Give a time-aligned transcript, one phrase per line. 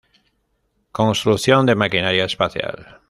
[0.91, 2.97] Construcción de maquinaria espacial.